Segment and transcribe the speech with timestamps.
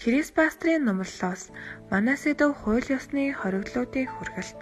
[0.00, 1.42] Криспастрийн номлолоос
[1.92, 4.56] Манасэдов хууль ёсны хориглолтын хүргэлт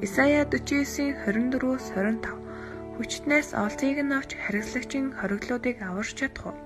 [0.00, 6.56] Исая 49-ийн 24-өөс 25 Хүчтнээс олзыг нь авч хариуцлагчийн хориглолтыг аварч чадах уу?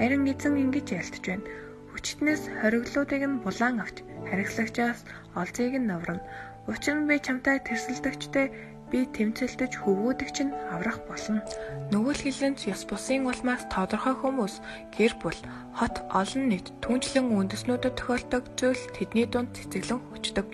[0.00, 1.44] Харин эзэн ингэж ялтж байна.
[1.92, 3.96] Хүчтнээс хориглолтыг нь булаан авч
[4.28, 5.04] хариуцлагчаас
[5.36, 6.24] олзыг нь аварна.
[6.72, 8.46] Учир нь би чамтай тэрсэлдэгчтэй
[8.90, 11.44] би тэмцэлдэж хөвгүүдийг чинь аврах болно.
[11.92, 14.54] Нөгөө л хэлэнц ёс бусын улмаас тодорхой хүмүүс
[14.96, 15.40] гэр бүл
[15.78, 20.46] хот олон нийт түнчлэн үндэснүүдэд тохиолдог зүйл тэдний дунд цэцэглэн хүчдэг.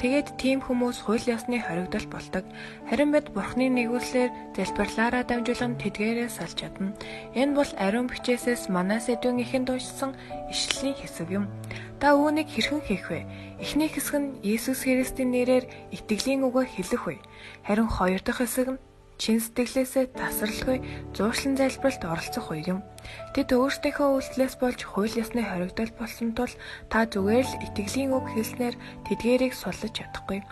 [0.00, 2.42] Тэгээд тийм хүмүүс хууль ёсны хоригдол болдог.
[2.90, 6.96] Харин бид Бурхны нэгүслэр залбирлаараа дамжуулан тэдгээрээ салж чадна.
[7.38, 10.18] Энэ бол ариун бичээсээс манаас эдвэн ихэнд уншсан
[10.50, 11.46] ишлэлийн хэсэг юм.
[12.02, 13.22] Та үүнийг хэрхэн хийх вэ?
[13.62, 17.22] Эхний хэсэг нь Есүс Христийн нэрээр итгэлийн үгөө хэлэх вэ?
[17.62, 18.82] Харин хоёр дахь хэсэг нь
[19.22, 20.82] чин сэтгэлээсээ тасралгүй
[21.14, 22.82] зуушлан залбиралд оролцох үе юм.
[23.38, 26.50] Тэд өөрсдийнхөө үйлдэлээс болж хууль ёсны хоригдол болсон тул
[26.90, 28.74] та зүгээр л итгэлийн үг хэлснээр
[29.06, 30.42] тэдгээрийг суллаж чадахгүй.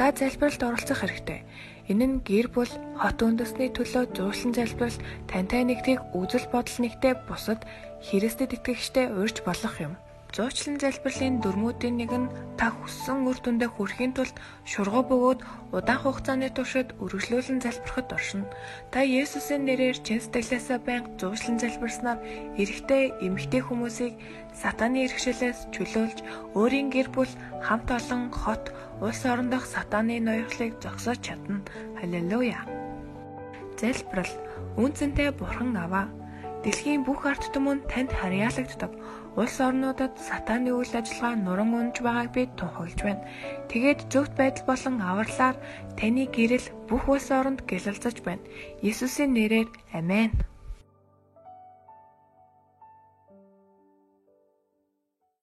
[0.00, 1.44] Та залбиралд оролцох хэрэгтэй.
[1.92, 4.96] Энэ нь гэр бүл хот үндэсний төлөө зуушлан залбирал
[5.28, 7.68] тантай нэгтийг үзэл бодол нэгтэй бусад
[8.00, 10.00] Христэд итгэгчтэй уурж болох юм.
[10.34, 15.40] Зуучлан залбирлын дөрмүүдийн нэг нь та хүссэн үр дүндээ хүрэхийн тулд шургуу бөгөөд
[15.76, 18.50] удаан хугацааны туршид үргэлжлүүлэн залбирахад оршино.
[18.92, 22.20] Та Есүсийн нэрээр чин сэтгэлээсээ байнга зуучлан залбирснаар
[22.60, 24.14] эрэгтэй, эмэгтэй хүмүүсийг
[24.52, 26.18] сатааны иргэшэлээс чөлөөлж
[26.58, 27.32] өөрийн гэр бүл,
[27.64, 28.64] хамт олон хот,
[29.00, 31.64] улс орон дахь сатааны ноёрхлыг зогсоож чадна.
[32.00, 32.60] Халелуя.
[33.80, 34.32] Залбирал.
[34.76, 36.08] Үнцэнтэй бурхан аваа.
[36.66, 38.90] Дэлхийн бүх ард түмэн танд харьяалагддаг
[39.38, 43.22] улс орнуудад сатааны үйл ажиллагаа нуран унж байгааг би тунхаглаж байна.
[43.70, 45.56] Тэгээд зөвхт байдал болон авралаар
[45.94, 48.42] таны гэрэл бүх улс оронд гэлэлцэж байна.
[48.82, 50.34] Есүсийн нэрээр амен.